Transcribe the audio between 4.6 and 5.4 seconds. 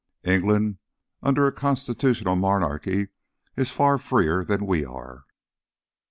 we are."